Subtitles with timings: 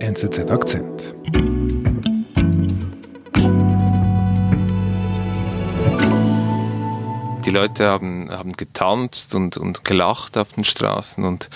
[0.00, 1.14] NZZ Akzent.
[7.44, 11.48] Die Leute haben, haben getanzt und, und gelacht auf den Straßen und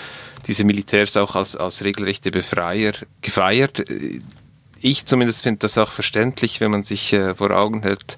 [0.47, 3.83] diese Militärs auch als, als regelrechte Befreier gefeiert.
[4.79, 8.17] Ich zumindest finde das auch verständlich, wenn man sich äh, vor Augen hält,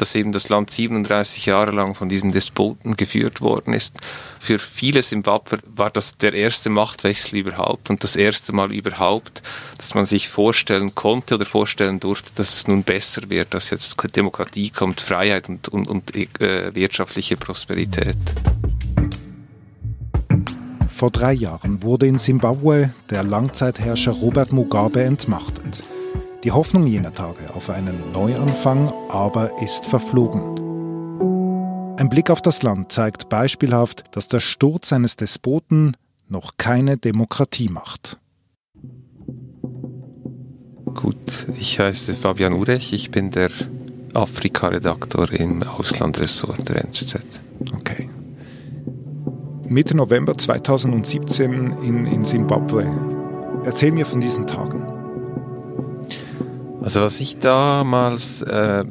[0.00, 3.96] dass eben das Land 37 Jahre lang von diesem Despoten geführt worden ist.
[4.38, 9.42] Für viele Simbabwe war das der erste Machtwechsel überhaupt und das erste Mal überhaupt,
[9.76, 13.96] dass man sich vorstellen konnte oder vorstellen durfte, dass es nun besser wird, dass jetzt
[14.16, 18.16] Demokratie kommt, Freiheit und, und, und äh, wirtschaftliche Prosperität.
[20.88, 25.84] Vor drei Jahren wurde in Simbabwe der Langzeitherrscher Robert Mugabe entmachtet.
[26.44, 30.56] Die Hoffnung jener Tage auf einen Neuanfang aber ist verflogen.
[31.98, 35.96] Ein Blick auf das Land zeigt beispielhaft, dass der Sturz eines Despoten
[36.28, 38.18] noch keine Demokratie macht.
[40.94, 43.50] Gut, ich heiße Fabian Urech, ich bin der
[44.14, 47.18] Afrika-Redaktor im Auslandressort der NZZ.
[47.74, 48.08] Okay.
[49.66, 52.86] Mitte November 2017 in, in Simbabwe.
[53.64, 54.87] Erzähl mir von diesen Tagen.
[56.82, 58.84] Also was ich damals äh,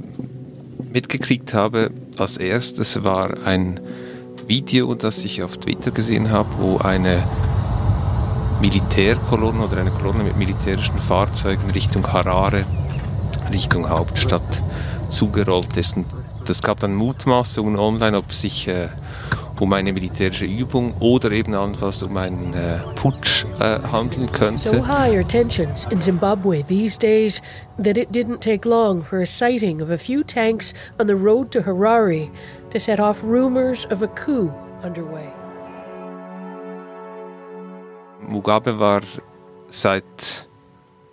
[0.94, 3.80] mitgekriegt habe, als erstes war ein
[4.48, 7.24] Video, das ich auf Twitter gesehen habe, wo eine
[8.62, 12.66] Militärkolonne oder eine Kolonne mit militärischen Fahrzeugen Richtung Harare,
[13.52, 14.64] Richtung Hauptstadt
[15.10, 15.98] zugerollt ist.
[15.98, 16.06] Und
[16.46, 18.88] das gab dann Mutmaßungen online, ob sich äh,
[19.62, 24.70] um eine militärische Übung oder eben allenfalls um einen äh, Putsch äh, handeln könnte.
[24.70, 27.42] So high are tensions in Zimbabwe these days
[27.78, 31.52] that it didn't take long for a sighting of a few tanks on the road
[31.52, 32.30] to Harare
[32.72, 34.52] to set off rumors of a coup
[34.84, 35.32] underway.
[38.28, 39.02] Mugabe war
[39.70, 40.48] seit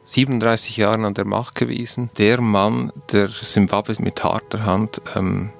[0.05, 2.11] 37 Jahren an der Macht gewesen.
[2.19, 5.51] Der Mann, der Zimbabwe mit harter Hand ähm,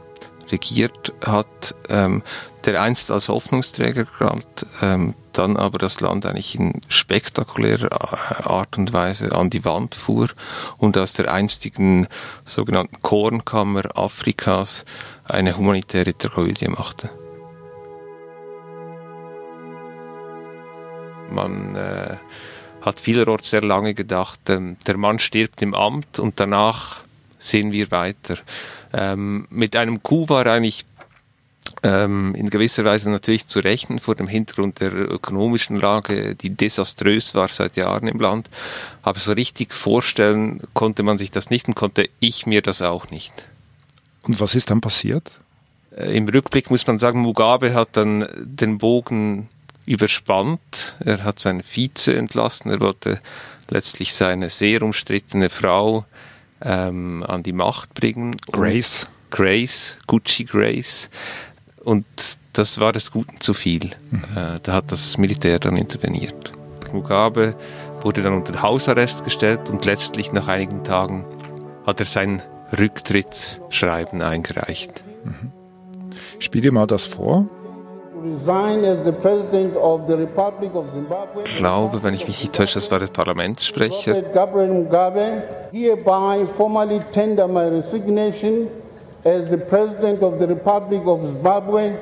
[0.51, 2.23] regiert hat, ähm,
[2.65, 8.79] der einst als Hoffnungsträger galt, ähm, dann aber das Land eigentlich in spektakulärer äh, Art
[8.79, 10.29] und Weise an die Wand fuhr
[10.79, 12.09] und aus der einstigen
[12.45, 14.85] sogenannten Kornkammer Afrikas
[15.25, 17.11] eine humanitäre Tragödie machte.
[21.31, 22.17] Man äh,
[22.83, 27.04] hat vielerorts sehr lange gedacht, ähm, der Mann stirbt im Amt und danach
[27.45, 28.39] sehen wir weiter.
[28.93, 30.87] Ähm, mit einem Coup war eigentlich
[31.83, 37.35] ähm, in gewisser Weise natürlich zu rechnen vor dem Hintergrund der ökonomischen Lage, die desaströs
[37.35, 38.49] war seit Jahren im Land.
[39.03, 43.11] Aber so richtig vorstellen konnte man sich das nicht und konnte ich mir das auch
[43.11, 43.33] nicht.
[44.23, 45.33] Und was ist dann passiert?
[45.97, 49.49] Äh, Im Rückblick muss man sagen, Mugabe hat dann den Bogen
[49.87, 50.97] überspannt.
[51.01, 52.71] Er hat seinen Vize entlassen.
[52.71, 53.21] Er wollte
[53.69, 56.07] letztlich seine sehr umstrittene Frau
[56.63, 58.37] ähm, an die Macht bringen.
[58.51, 59.07] Grace.
[59.31, 61.11] Grace, Gucci Grace.
[61.83, 62.07] Und
[62.53, 63.91] das war des Guten zu viel.
[64.11, 64.23] Mhm.
[64.37, 66.53] Äh, da hat das Militär dann interveniert.
[66.93, 67.57] Mugabe
[68.01, 71.25] wurde dann unter Hausarrest gestellt und letztlich nach einigen Tagen
[71.87, 72.43] hat er sein
[72.79, 75.05] Rücktrittsschreiben eingereicht.
[75.25, 75.53] Mhm.
[76.39, 77.49] Spiel dir mal das vor.
[81.45, 84.15] Ich glaube, wenn ich mich nicht täusche, das war der Parlamentssprecher.
[85.73, 88.69] Hereby formally tender my resignation
[89.25, 91.95] as the President of the Republic of Zimbabwe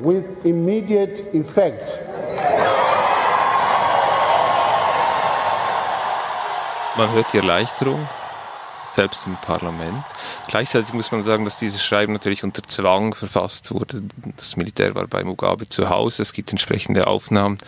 [0.00, 2.02] with immediate effect.
[6.96, 8.00] Man hört die Erleichterung,
[8.94, 10.04] selbst im Parlament.
[10.48, 14.02] Gleichzeitig muss man sagen, dass dieses Schreiben natürlich unter Zwang verfasst wurde.
[14.36, 17.58] Das Militär war bei Mugabe zu Hause, es gibt entsprechende Aufnahmen.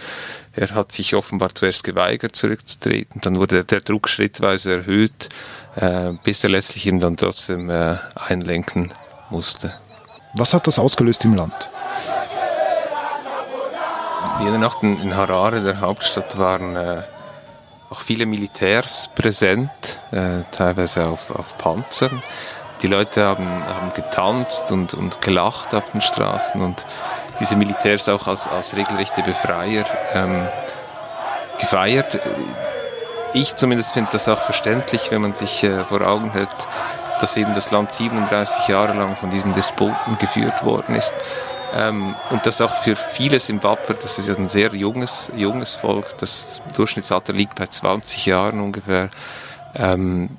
[0.55, 3.21] Er hat sich offenbar zuerst geweigert, zurückzutreten.
[3.22, 5.28] Dann wurde der Druck schrittweise erhöht,
[5.77, 8.93] äh, bis er letztlich ihm dann trotzdem äh, einlenken
[9.31, 9.75] musste.
[10.34, 11.71] Was hat das ausgelöst im Land?
[14.41, 17.03] Jede Nacht in Harare, der Hauptstadt, waren äh,
[17.93, 19.71] auch viele Militärs präsent,
[20.12, 22.23] äh, teilweise auf, auf Panzern.
[22.81, 26.87] Die Leute haben, haben getanzt und, und gelacht auf den Straßen und
[27.39, 29.85] diese Militärs auch als, als regelrechte Befreier
[30.15, 30.49] ähm,
[31.61, 32.19] gefeiert.
[33.35, 36.49] Ich zumindest finde das auch verständlich, wenn man sich äh, vor Augen hält,
[37.21, 41.15] dass eben das Land 37 Jahre lang von diesen Despoten geführt worden ist.
[41.75, 46.19] Ähm, und das auch für viele Simbabwe, das ist ja ein sehr junges, junges Volk,
[46.19, 49.11] das Durchschnittsalter liegt bei 20 Jahren ungefähr,
[49.75, 50.31] ähm,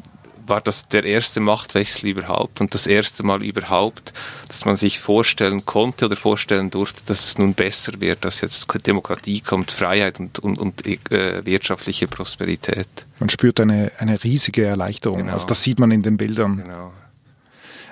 [0.46, 4.14] war das der erste Machtwechsel überhaupt und das erste Mal überhaupt,
[4.48, 8.68] dass man sich vorstellen konnte oder vorstellen durfte, dass es nun besser wird, dass jetzt
[8.86, 12.88] Demokratie kommt, Freiheit und, und, und äh, wirtschaftliche Prosperität.
[13.20, 15.20] Man spürt eine, eine riesige Erleichterung.
[15.20, 15.34] Genau.
[15.34, 16.58] Also das sieht man in den Bildern.
[16.58, 16.94] Genau.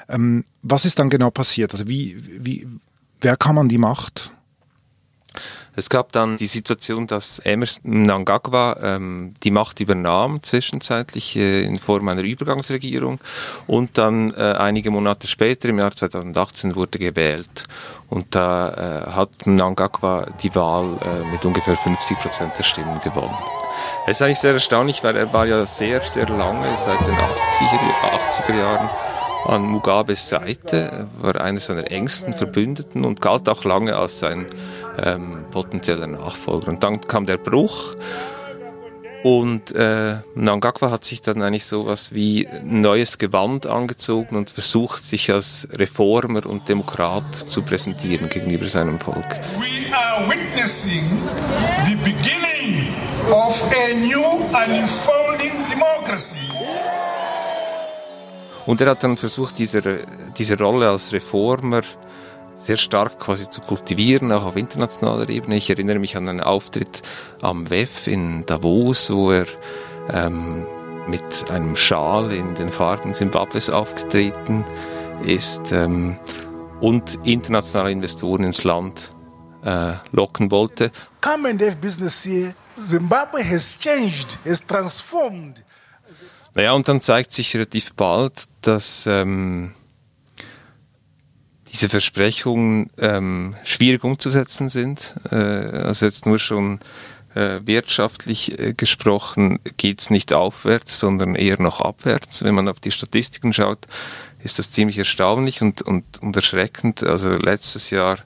[0.09, 1.71] Ähm, was ist dann genau passiert?
[1.71, 2.67] Also wie, wie,
[3.21, 4.31] wer kam an die Macht?
[5.73, 11.79] Es gab dann die Situation, dass Emerson Mnangagwa ähm, die Macht übernahm, zwischenzeitlich äh, in
[11.79, 13.21] Form einer Übergangsregierung
[13.67, 17.63] und dann äh, einige Monate später, im Jahr 2018, wurde gewählt.
[18.09, 23.37] Und da äh, hat Mnangagwa die Wahl äh, mit ungefähr 50 Prozent der Stimmen gewonnen.
[24.05, 28.49] Es ist eigentlich sehr erstaunlich, weil er war ja sehr, sehr lange, seit den 80er,
[28.49, 28.89] 80er Jahren,
[29.45, 34.45] an Mugabes Seite, war einer seiner engsten Verbündeten und galt auch lange als sein
[35.03, 36.69] ähm, potenzieller Nachfolger.
[36.69, 37.95] Und dann kam der Bruch
[39.23, 45.03] und äh, Nangakwa hat sich dann eigentlich so was wie neues Gewand angezogen und versucht,
[45.03, 49.39] sich als Reformer und Demokrat zu präsentieren gegenüber seinem Volk.
[49.59, 51.03] We are witnessing
[51.85, 52.95] the beginning
[53.31, 54.23] of a new
[54.53, 56.60] unfolding democracy.
[58.71, 59.81] Und er hat dann versucht, diese,
[60.37, 61.81] diese Rolle als Reformer
[62.55, 65.57] sehr stark quasi zu kultivieren, auch auf internationaler Ebene.
[65.57, 67.01] Ich erinnere mich an einen Auftritt
[67.41, 69.45] am WEF in Davos, wo er
[70.09, 70.65] ähm,
[71.05, 74.63] mit einem Schal in den Farben Zimbabwes aufgetreten
[75.25, 76.17] ist ähm,
[76.79, 79.11] und internationale Investoren ins Land
[79.65, 80.91] äh, locken wollte.
[81.19, 82.55] Come and have business here.
[82.79, 85.61] Zimbabwe has changed, has transformed.
[86.53, 89.73] Naja, und dann zeigt sich relativ bald, dass ähm,
[91.71, 95.15] diese Versprechungen ähm, schwierig umzusetzen sind.
[95.31, 96.79] Äh, also jetzt nur schon
[97.33, 102.43] äh, wirtschaftlich äh, gesprochen geht es nicht aufwärts, sondern eher noch abwärts.
[102.43, 103.79] Wenn man auf die Statistiken schaut,
[104.39, 107.03] ist das ziemlich erstaunlich und, und, und erschreckend.
[107.03, 108.17] Also letztes Jahr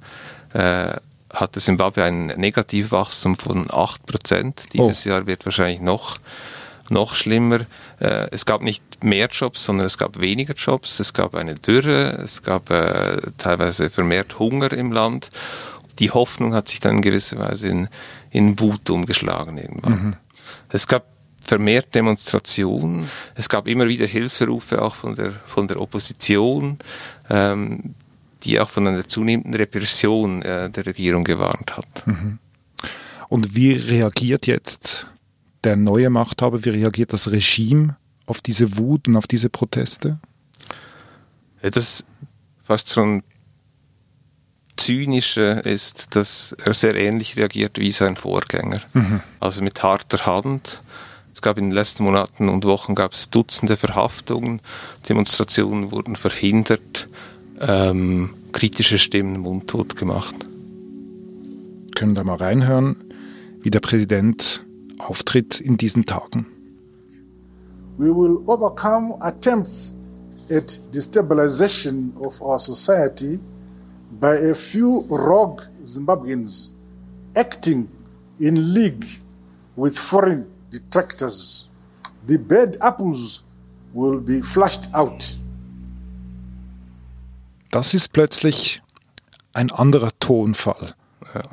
[0.54, 0.94] äh,
[1.32, 4.54] hatte Zimbabwe ein Negativwachstum von 8%.
[4.74, 5.10] Dieses oh.
[5.10, 6.18] Jahr wird wahrscheinlich noch
[6.92, 7.62] noch schlimmer,
[8.00, 12.20] äh, es gab nicht mehr Jobs, sondern es gab weniger Jobs, es gab eine Dürre,
[12.24, 15.30] es gab äh, teilweise vermehrt Hunger im Land.
[16.00, 17.88] Die Hoffnung hat sich dann in gewisser Weise in,
[18.32, 19.92] in Wut umgeschlagen irgendwann.
[19.92, 20.14] Mhm.
[20.70, 21.06] Es gab
[21.40, 26.80] vermehrt Demonstrationen, es gab immer wieder Hilferufe auch von der, von der Opposition,
[27.30, 27.94] ähm,
[28.44, 32.08] die auch von einer zunehmenden Repression äh, der Regierung gewarnt hat.
[32.08, 32.40] Mhm.
[33.30, 35.08] Und wie reagiert jetzt
[35.66, 40.20] der neue Machthaber, wie reagiert das Regime auf diese Wut und auf diese Proteste?
[41.62, 42.06] Ja, das
[42.64, 43.24] fast schon
[44.78, 48.82] zynische ist, dass er sehr ähnlich reagiert wie sein Vorgänger.
[48.94, 49.22] Mhm.
[49.40, 50.84] Also mit harter Hand.
[51.34, 54.62] Es gab in den letzten Monaten und Wochen gab es Dutzende Verhaftungen,
[55.10, 57.10] Demonstrationen wurden verhindert,
[57.60, 60.36] ähm, kritische Stimmen mundtot gemacht.
[61.96, 62.96] Können da mal reinhören,
[63.64, 64.65] wie der Präsident
[65.00, 66.46] auftritt in diesen Tagen.
[67.98, 69.98] We will overcome attempts
[70.50, 73.40] at destabilization of our society
[74.20, 76.72] by a few rogue Zimbabweans
[77.36, 77.88] acting
[78.40, 79.06] in league
[79.76, 81.70] with foreign detractors.
[82.28, 83.46] The bad apples
[83.94, 85.38] will be flushed out.
[87.72, 88.82] Das ist plötzlich
[89.54, 90.96] ein anderer Tonfall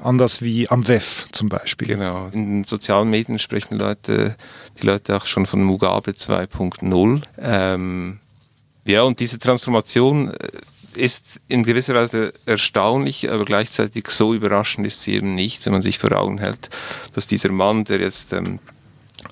[0.02, 1.88] Anders wie am WEF zum Beispiel.
[1.88, 2.28] Genau.
[2.32, 4.36] In sozialen Medien sprechen Leute,
[4.80, 7.22] die Leute auch schon von Mugabe 2.0.
[7.38, 8.18] Ähm,
[8.84, 10.48] ja, und diese Transformation äh,
[10.94, 15.82] ist in gewisser Weise erstaunlich, aber gleichzeitig so überraschend ist sie eben nicht, wenn man
[15.82, 16.70] sich vor Augen hält,
[17.14, 18.58] dass dieser Mann, der jetzt ähm,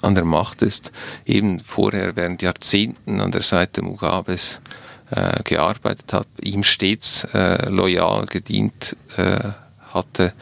[0.02, 0.92] an der Macht ist,
[1.26, 4.62] eben vorher während Jahrzehnten an der Seite Mugabes
[5.10, 9.50] äh, gearbeitet hat, ihm stets äh, loyal gedient äh,
[9.94, 10.32] hatte.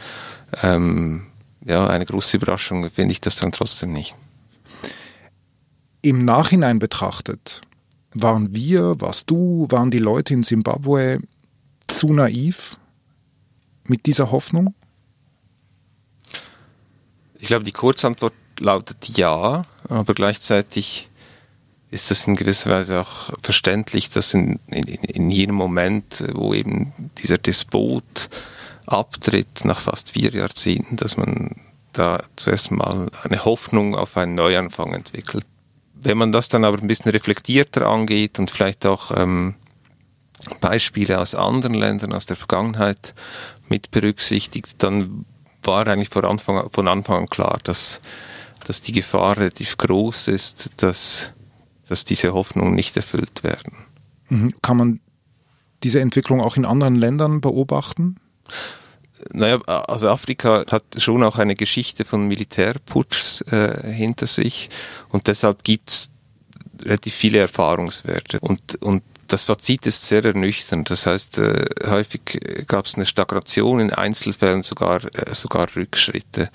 [0.63, 1.27] Ähm,
[1.65, 4.15] ja, eine große Überraschung finde ich das dann trotzdem nicht.
[6.01, 7.61] Im Nachhinein betrachtet,
[8.13, 11.19] waren wir, warst du, waren die Leute in Simbabwe
[11.87, 12.77] zu naiv
[13.83, 14.73] mit dieser Hoffnung?
[17.39, 21.09] Ich glaube, die Kurzantwort lautet ja, aber gleichzeitig
[21.91, 26.93] ist das in gewisser Weise auch verständlich, dass in, in, in jedem Moment, wo eben
[27.17, 28.29] dieser Despot
[28.89, 31.55] abtritt nach fast vier Jahrzehnten, dass man
[31.93, 35.45] da zuerst mal eine Hoffnung auf einen Neuanfang entwickelt.
[35.93, 39.55] Wenn man das dann aber ein bisschen reflektierter angeht und vielleicht auch ähm,
[40.61, 43.13] Beispiele aus anderen Ländern, aus der Vergangenheit
[43.67, 45.25] mit berücksichtigt, dann
[45.63, 47.99] war eigentlich von Anfang, von Anfang an klar, dass,
[48.65, 51.33] dass die Gefahr relativ groß ist, dass
[51.89, 53.73] dass diese Hoffnungen nicht erfüllt werden.
[54.29, 54.53] Mhm.
[54.61, 54.99] Kann man
[55.83, 58.17] diese Entwicklung auch in anderen Ländern beobachten?
[59.33, 64.69] Naja, also Afrika hat schon auch eine Geschichte von Militärputschs äh, hinter sich
[65.09, 66.09] und deshalb gibt es
[66.83, 68.39] relativ viele Erfahrungswerte.
[68.39, 70.89] Und, und das Fazit ist sehr ernüchternd.
[70.89, 72.21] Das heißt, äh, häufig
[72.67, 76.49] gab es eine Stagnation, in Einzelfällen sogar, äh, sogar Rückschritte.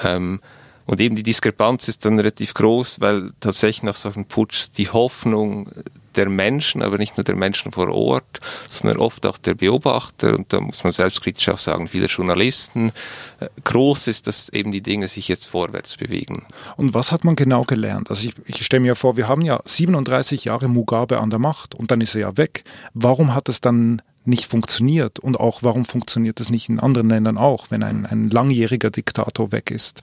[0.00, 0.40] Ähm,
[0.86, 5.68] und eben die Diskrepanz ist dann relativ groß, weil tatsächlich nach solchen Putschs die Hoffnung
[6.16, 10.52] der Menschen, aber nicht nur der Menschen vor Ort, sondern oft auch der Beobachter und
[10.52, 12.92] da muss man selbstkritisch auch sagen, viele Journalisten,
[13.40, 16.46] äh, groß ist, dass eben die Dinge sich jetzt vorwärts bewegen.
[16.76, 18.10] Und was hat man genau gelernt?
[18.10, 21.74] Also ich, ich stelle mir vor, wir haben ja 37 Jahre Mugabe an der Macht
[21.74, 22.64] und dann ist er ja weg.
[22.94, 27.38] Warum hat es dann nicht funktioniert und auch warum funktioniert es nicht in anderen Ländern
[27.38, 30.02] auch, wenn ein, ein langjähriger Diktator weg ist?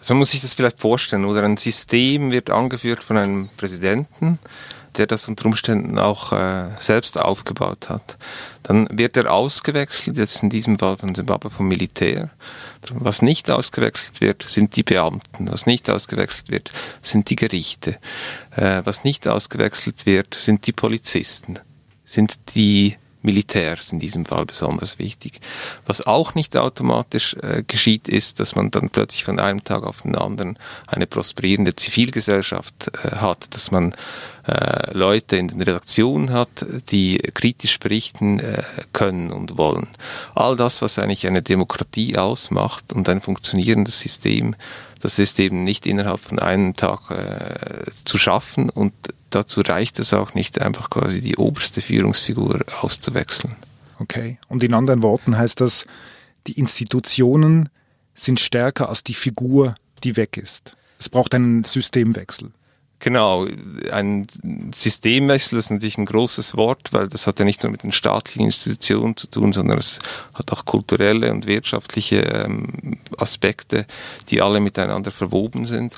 [0.00, 4.38] So man muss sich das vielleicht vorstellen, oder ein System wird angeführt von einem Präsidenten,
[4.98, 8.16] der das unter Umständen auch äh, selbst aufgebaut hat.
[8.62, 12.30] Dann wird er ausgewechselt, jetzt in diesem Fall von Zimbabwe vom Militär.
[12.90, 15.50] Was nicht ausgewechselt wird, sind die Beamten.
[15.50, 16.70] Was nicht ausgewechselt wird,
[17.02, 17.98] sind die Gerichte.
[18.56, 21.58] Äh, was nicht ausgewechselt wird, sind die Polizisten,
[22.04, 25.40] sind die Militärs in diesem Fall besonders wichtig.
[25.86, 30.02] Was auch nicht automatisch äh, geschieht, ist, dass man dann plötzlich von einem Tag auf
[30.02, 33.94] den anderen eine prosperierende Zivilgesellschaft äh, hat, dass man
[34.46, 38.62] äh, Leute in den Redaktionen hat, die kritisch berichten äh,
[38.92, 39.88] können und wollen.
[40.34, 44.54] All das, was eigentlich eine Demokratie ausmacht und ein funktionierendes System,
[45.00, 48.92] das ist eben nicht innerhalb von einem Tag äh, zu schaffen und
[49.34, 53.56] dazu reicht es auch nicht, einfach quasi die oberste Führungsfigur auszuwechseln.
[53.98, 54.38] Okay.
[54.48, 55.86] Und in anderen Worten heißt das,
[56.46, 57.68] die Institutionen
[58.14, 60.76] sind stärker als die Figur, die weg ist.
[60.98, 62.50] Es braucht einen Systemwechsel.
[63.00, 63.46] Genau,
[63.92, 64.26] ein
[64.74, 68.46] Systemwechsel ist natürlich ein großes Wort, weil das hat ja nicht nur mit den staatlichen
[68.46, 69.98] Institutionen zu tun, sondern es
[70.32, 73.86] hat auch kulturelle und wirtschaftliche ähm, Aspekte,
[74.30, 75.96] die alle miteinander verwoben sind.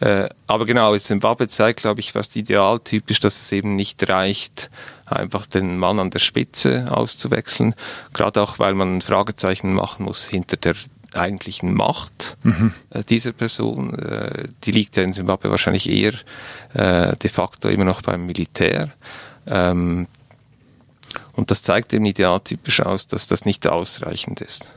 [0.00, 4.70] Äh, aber genau, jetzt Zimbabwe zeigt, glaube ich, fast idealtypisch, dass es eben nicht reicht,
[5.06, 7.74] einfach den Mann an der Spitze auszuwechseln.
[8.14, 10.74] Gerade auch, weil man Fragezeichen machen muss hinter der
[11.14, 12.72] eigentlichen Macht mhm.
[12.90, 13.98] äh, dieser Person.
[13.98, 16.14] Äh, die liegt ja in Zimbabwe wahrscheinlich eher
[16.74, 18.92] äh, de facto immer noch beim Militär.
[19.46, 20.06] Ähm,
[21.32, 24.70] und das zeigt eben idealtypisch aus, dass das nicht ausreichend ist.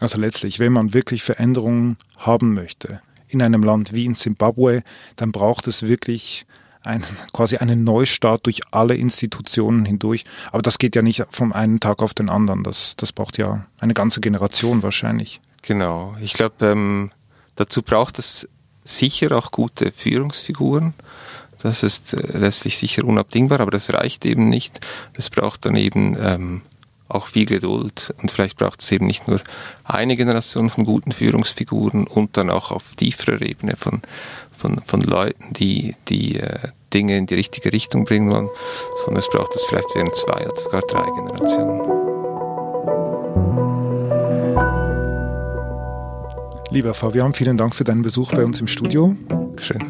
[0.00, 4.82] Also letztlich, wenn man wirklich Veränderungen haben möchte in einem Land wie in Zimbabwe,
[5.16, 6.46] dann braucht es wirklich
[6.84, 7.02] ein,
[7.32, 10.24] quasi einen Neustart durch alle Institutionen hindurch.
[10.52, 12.62] Aber das geht ja nicht vom einen Tag auf den anderen.
[12.62, 15.40] Das, das braucht ja eine ganze Generation wahrscheinlich.
[15.66, 16.14] Genau.
[16.20, 17.10] Ich glaube, ähm,
[17.56, 18.48] dazu braucht es
[18.84, 20.94] sicher auch gute Führungsfiguren.
[21.60, 24.80] Das ist äh, letztlich sicher unabdingbar, aber das reicht eben nicht.
[25.14, 26.62] Es braucht dann eben ähm,
[27.08, 29.40] auch viel Geduld und vielleicht braucht es eben nicht nur
[29.84, 34.02] eine Generation von guten Führungsfiguren und dann auch auf tieferer Ebene von,
[34.56, 38.48] von, von Leuten, die, die äh, Dinge in die richtige Richtung bringen wollen,
[39.04, 42.05] sondern es braucht es vielleicht während zwei oder sogar drei Generationen.
[46.76, 49.16] Lieber Fabian, vielen Dank für deinen Besuch bei uns im Studio.
[49.58, 49.82] Schön.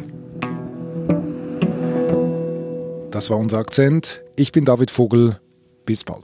[3.11, 4.23] Das war unser Akzent.
[4.37, 5.37] Ich bin David Vogel.
[5.85, 6.23] Bis bald.